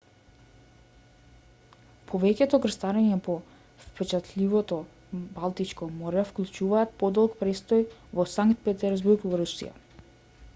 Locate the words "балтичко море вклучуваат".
5.37-6.97